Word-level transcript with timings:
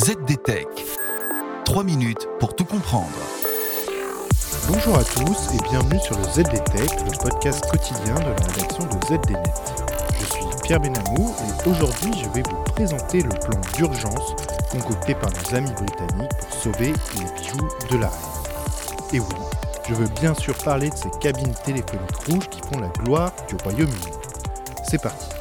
ZDTech. 0.00 0.66
3 1.66 1.84
minutes 1.84 2.26
pour 2.38 2.56
tout 2.56 2.64
comprendre. 2.64 3.10
Bonjour 4.66 4.96
à 4.96 5.04
tous 5.04 5.54
et 5.54 5.68
bienvenue 5.68 6.00
sur 6.00 6.16
le 6.16 6.24
ZDTech, 6.24 6.90
le 7.04 7.22
podcast 7.22 7.62
quotidien 7.70 8.14
de 8.14 8.30
la 8.30 8.36
rédaction 8.36 8.86
de 8.86 9.06
ZDNet. 9.06 9.52
Je 10.18 10.24
suis 10.24 10.44
Pierre 10.62 10.80
Benamou 10.80 11.34
et 11.44 11.68
aujourd'hui 11.68 12.12
je 12.14 12.30
vais 12.30 12.42
vous 12.48 12.62
présenter 12.74 13.20
le 13.20 13.28
plan 13.28 13.60
d'urgence 13.74 14.34
concocté 14.72 15.14
par 15.14 15.28
nos 15.32 15.54
amis 15.54 15.72
britanniques 15.72 16.32
pour 16.38 16.58
sauver 16.58 16.94
les 17.18 17.38
bijoux 17.38 17.68
de 17.90 17.98
la 17.98 18.08
reine. 18.08 19.12
Et 19.12 19.20
oui, 19.20 19.36
je 19.86 19.92
veux 19.92 20.08
bien 20.18 20.32
sûr 20.32 20.56
parler 20.64 20.88
de 20.88 20.96
ces 20.96 21.10
cabines 21.20 21.54
téléphoniques 21.66 22.16
rouges 22.26 22.48
qui 22.48 22.60
font 22.62 22.80
la 22.80 22.88
gloire 23.04 23.32
du 23.48 23.56
Royaume-Uni. 23.62 24.14
C'est 24.88 25.02
parti. 25.02 25.39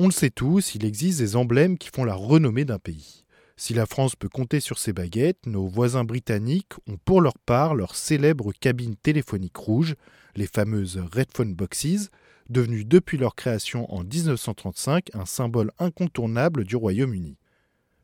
On 0.00 0.06
le 0.06 0.12
sait 0.12 0.30
tous, 0.30 0.76
il 0.76 0.84
existe 0.84 1.18
des 1.18 1.34
emblèmes 1.34 1.76
qui 1.76 1.88
font 1.92 2.04
la 2.04 2.14
renommée 2.14 2.64
d'un 2.64 2.78
pays. 2.78 3.24
Si 3.56 3.74
la 3.74 3.84
France 3.84 4.14
peut 4.14 4.28
compter 4.28 4.60
sur 4.60 4.78
ses 4.78 4.92
baguettes, 4.92 5.44
nos 5.46 5.66
voisins 5.66 6.04
britanniques 6.04 6.74
ont 6.86 6.98
pour 7.04 7.20
leur 7.20 7.36
part 7.36 7.74
leur 7.74 7.96
célèbre 7.96 8.52
cabine 8.52 8.94
téléphonique 8.94 9.56
rouge, 9.56 9.96
les 10.36 10.46
fameuses 10.46 11.02
Red 11.12 11.30
Phone 11.34 11.52
Boxes, 11.52 12.10
devenues 12.48 12.84
depuis 12.84 13.18
leur 13.18 13.34
création 13.34 13.92
en 13.92 14.04
1935 14.04 15.10
un 15.14 15.26
symbole 15.26 15.72
incontournable 15.80 16.62
du 16.62 16.76
Royaume-Uni. 16.76 17.36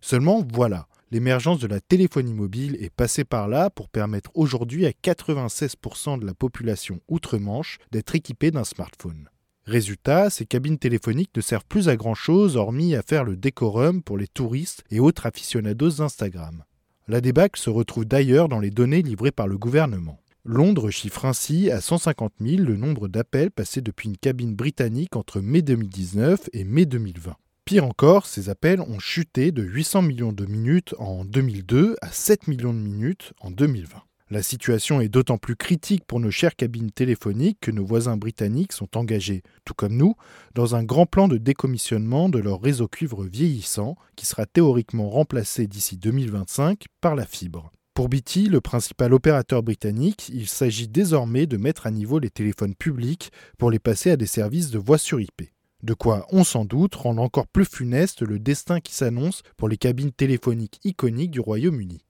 Seulement 0.01 0.45
voilà, 0.53 0.89
l'émergence 1.13 1.61
de 1.61 1.69
la 1.69 1.81
téléphonie 1.81 2.35
mobile 2.35 2.77
est 2.81 2.91
passée 2.91 3.25
par 3.25 3.47
là 3.47 3.71
pour 3.71 3.89
permettre 3.89 4.33
aujourd'hui 4.35 4.85
à 4.85 4.91
96% 4.91 6.19
de 6.19 6.27
la 6.27 6.35
population 6.35 6.99
outre-Manche 7.07 7.79
d'être 7.93 8.17
équipée 8.17 8.51
d'un 8.51 8.65
smartphone. 8.65 9.29
Résultat, 9.67 10.29
ces 10.29 10.45
cabines 10.45 10.79
téléphoniques 10.79 11.35
ne 11.35 11.41
servent 11.41 11.65
plus 11.67 11.89
à 11.89 11.97
grand 11.97 12.15
chose 12.15 12.57
hormis 12.57 12.95
à 12.95 13.03
faire 13.03 13.25
le 13.25 13.35
décorum 13.35 14.03
pour 14.03 14.19
les 14.19 14.29
touristes 14.29 14.85
et 14.91 15.01
autres 15.01 15.25
aficionados 15.25 15.91
d'Instagram. 15.99 16.65
La 17.09 17.23
débâcle 17.23 17.59
se 17.59 17.71
retrouve 17.71 18.05
d'ailleurs 18.05 18.49
dans 18.49 18.61
les 18.61 18.71
données 18.71 19.03
livrées 19.03 19.31
par 19.31 19.49
le 19.49 19.57
gouvernement. 19.57 20.21
Londres 20.45 20.91
chiffre 20.91 21.25
ainsi 21.25 21.71
à 21.71 21.81
150 21.81 22.35
000 22.41 22.63
le 22.63 22.77
nombre 22.77 23.09
d'appels 23.09 23.51
passés 23.51 23.81
depuis 23.81 24.11
une 24.11 24.19
cabine 24.19 24.55
britannique 24.55 25.17
entre 25.17 25.41
mai 25.41 25.63
2019 25.63 26.51
et 26.53 26.65
mai 26.65 26.85
2020. 26.85 27.35
Pire 27.65 27.87
encore, 27.87 28.27
ces 28.27 28.51
appels 28.51 28.83
ont 28.83 28.99
chuté 28.99 29.51
de 29.51 29.63
800 29.63 30.03
millions 30.03 30.33
de 30.33 30.45
minutes 30.45 30.95
en 30.99 31.25
2002 31.25 31.97
à 32.03 32.13
7 32.13 32.49
millions 32.49 32.75
de 32.75 32.79
minutes 32.79 33.33
en 33.41 33.51
2020. 33.51 34.03
La 34.31 34.43
situation 34.43 35.03
est 35.03 35.11
d'autant 35.11 35.37
plus 35.37 35.55
critique 35.55 36.05
pour 36.07 36.19
nos 36.19 36.31
chères 36.31 36.57
cabines 36.57 36.91
téléphoniques 36.91 37.59
que 37.61 37.71
nos 37.71 37.85
voisins 37.85 38.17
britanniques 38.17 38.73
sont 38.73 38.97
engagés, 38.97 39.43
tout 39.67 39.75
comme 39.75 39.97
nous, 39.97 40.15
dans 40.55 40.75
un 40.75 40.83
grand 40.83 41.05
plan 41.05 41.29
de 41.29 41.37
décommissionnement 41.37 42.31
de 42.31 42.39
leur 42.39 42.63
réseau 42.63 42.89
cuivre 42.89 43.25
vieillissant 43.25 43.97
qui 44.17 44.25
sera 44.25 44.47
théoriquement 44.47 45.11
remplacé 45.11 45.67
d'ici 45.67 45.99
2025 45.99 46.87
par 47.03 47.17
la 47.17 47.27
fibre. 47.27 47.71
Pour 47.93 48.09
BT, 48.09 48.49
le 48.49 48.63
principal 48.63 49.13
opérateur 49.13 49.63
britannique, 49.63 50.31
il 50.31 50.49
s'agit 50.49 50.89
désormais 50.89 51.47
de 51.47 51.59
mettre 51.59 51.87
à 51.87 51.91
niveau 51.91 52.19
les 52.19 52.31
téléphones 52.31 52.75
publics 52.75 53.31
pour 53.59 53.71
les 53.71 53.79
passer 53.79 54.11
à 54.11 54.17
des 54.17 54.27
services 54.27 54.71
de 54.71 54.79
voix 54.79 54.99
sur 54.99 55.21
IP. 55.21 55.43
De 55.83 55.93
quoi, 55.93 56.27
on 56.31 56.45
s'en 56.45 56.65
doute, 56.65 56.95
rendre 56.95 57.21
encore 57.21 57.47
plus 57.47 57.67
funeste 57.67 58.23
le 58.23 58.39
destin 58.39 58.81
qui 58.81 58.95
s'annonce 58.95 59.43
pour 59.59 59.69
les 59.69 59.77
cabines 59.77 60.13
téléphoniques 60.13 60.81
iconiques 60.83 61.31
du 61.31 61.41
Royaume-Uni. 61.41 62.04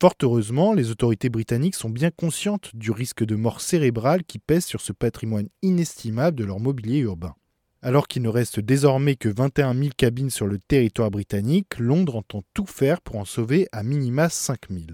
Fort 0.00 0.14
heureusement, 0.22 0.74
les 0.74 0.92
autorités 0.92 1.28
britanniques 1.28 1.74
sont 1.74 1.90
bien 1.90 2.12
conscientes 2.12 2.70
du 2.74 2.92
risque 2.92 3.24
de 3.24 3.34
mort 3.34 3.60
cérébrale 3.60 4.22
qui 4.22 4.38
pèse 4.38 4.64
sur 4.64 4.80
ce 4.80 4.92
patrimoine 4.92 5.48
inestimable 5.62 6.36
de 6.36 6.44
leur 6.44 6.60
mobilier 6.60 6.98
urbain. 6.98 7.34
Alors 7.82 8.06
qu'il 8.06 8.22
ne 8.22 8.28
reste 8.28 8.60
désormais 8.60 9.16
que 9.16 9.28
21 9.28 9.74
000 9.74 9.88
cabines 9.96 10.30
sur 10.30 10.46
le 10.46 10.60
territoire 10.60 11.10
britannique, 11.10 11.80
Londres 11.80 12.14
entend 12.14 12.44
tout 12.54 12.66
faire 12.66 13.00
pour 13.00 13.16
en 13.16 13.24
sauver 13.24 13.66
à 13.72 13.82
minima 13.82 14.28
5 14.28 14.70
000. 14.70 14.84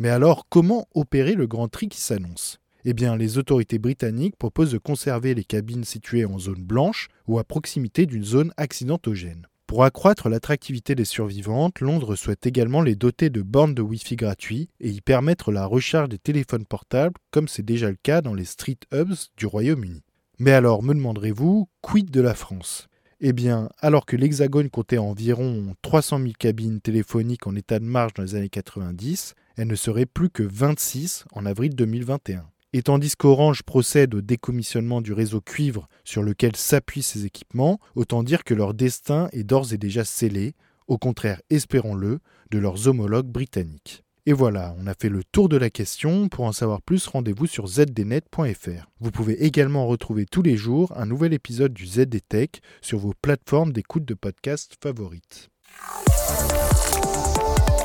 Mais 0.00 0.08
alors, 0.08 0.46
comment 0.48 0.88
opérer 0.96 1.34
le 1.34 1.46
grand 1.46 1.68
tri 1.68 1.88
qui 1.88 2.00
s'annonce? 2.00 2.58
Eh 2.84 2.92
bien, 2.92 3.16
les 3.16 3.38
autorités 3.38 3.78
britanniques 3.78 4.36
proposent 4.36 4.72
de 4.72 4.78
conserver 4.78 5.34
les 5.34 5.44
cabines 5.44 5.84
situées 5.84 6.24
en 6.24 6.40
zone 6.40 6.64
blanche 6.64 7.08
ou 7.28 7.38
à 7.38 7.44
proximité 7.44 8.04
d'une 8.04 8.24
zone 8.24 8.52
accidentogène. 8.56 9.46
Pour 9.70 9.84
accroître 9.84 10.28
l'attractivité 10.28 10.96
des 10.96 11.04
survivantes, 11.04 11.78
Londres 11.78 12.16
souhaite 12.16 12.44
également 12.44 12.82
les 12.82 12.96
doter 12.96 13.30
de 13.30 13.40
bornes 13.40 13.72
de 13.72 13.82
Wi-Fi 13.82 14.16
gratuits 14.16 14.68
et 14.80 14.90
y 14.90 15.00
permettre 15.00 15.52
la 15.52 15.64
recharge 15.64 16.08
des 16.08 16.18
téléphones 16.18 16.66
portables 16.66 17.14
comme 17.30 17.46
c'est 17.46 17.62
déjà 17.62 17.88
le 17.88 17.96
cas 18.02 18.20
dans 18.20 18.34
les 18.34 18.44
street 18.44 18.80
hubs 18.92 19.14
du 19.36 19.46
Royaume-Uni. 19.46 20.02
Mais 20.40 20.50
alors, 20.50 20.82
me 20.82 20.92
demanderez-vous, 20.92 21.68
quid 21.82 22.10
de 22.10 22.20
la 22.20 22.34
France? 22.34 22.88
Eh 23.20 23.32
bien, 23.32 23.68
alors 23.78 24.06
que 24.06 24.16
l'Hexagone 24.16 24.70
comptait 24.70 24.98
environ 24.98 25.76
300 25.82 26.18
000 26.18 26.32
cabines 26.36 26.80
téléphoniques 26.80 27.46
en 27.46 27.54
état 27.54 27.78
de 27.78 27.84
marche 27.84 28.14
dans 28.14 28.24
les 28.24 28.34
années 28.34 28.48
90, 28.48 29.34
elle 29.56 29.68
ne 29.68 29.76
serait 29.76 30.04
plus 30.04 30.30
que 30.30 30.42
26 30.42 31.26
en 31.30 31.46
avril 31.46 31.76
2021. 31.76 32.49
Et 32.72 32.82
tandis 32.82 33.16
qu'Orange 33.16 33.62
procède 33.62 34.14
au 34.14 34.20
décommissionnement 34.20 35.00
du 35.00 35.12
réseau 35.12 35.40
cuivre 35.40 35.88
sur 36.04 36.22
lequel 36.22 36.54
s'appuient 36.54 37.02
ces 37.02 37.26
équipements, 37.26 37.80
autant 37.96 38.22
dire 38.22 38.44
que 38.44 38.54
leur 38.54 38.74
destin 38.74 39.28
est 39.32 39.42
d'ores 39.42 39.72
et 39.72 39.78
déjà 39.78 40.04
scellé, 40.04 40.54
au 40.86 40.98
contraire, 40.98 41.40
espérons-le, 41.50 42.20
de 42.50 42.58
leurs 42.58 42.88
homologues 42.88 43.28
britanniques. 43.28 44.04
Et 44.26 44.32
voilà, 44.32 44.74
on 44.78 44.86
a 44.86 44.94
fait 44.94 45.08
le 45.08 45.24
tour 45.24 45.48
de 45.48 45.56
la 45.56 45.70
question. 45.70 46.28
Pour 46.28 46.44
en 46.44 46.52
savoir 46.52 46.82
plus, 46.82 47.06
rendez-vous 47.06 47.46
sur 47.46 47.66
zdnet.fr. 47.66 48.86
Vous 49.00 49.10
pouvez 49.10 49.44
également 49.44 49.86
retrouver 49.86 50.26
tous 50.26 50.42
les 50.42 50.56
jours 50.56 50.92
un 50.96 51.06
nouvel 51.06 51.32
épisode 51.32 51.72
du 51.72 51.86
ZDTech 51.86 52.60
sur 52.82 52.98
vos 52.98 53.14
plateformes 53.20 53.72
d'écoute 53.72 54.04
de 54.04 54.14
podcasts 54.14 54.74
favorites. 54.82 55.48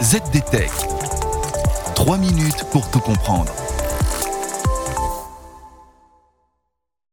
ZDTech. 0.04 0.72
3 1.96 2.18
minutes 2.18 2.66
pour 2.72 2.90
tout 2.92 3.00
comprendre. 3.00 3.54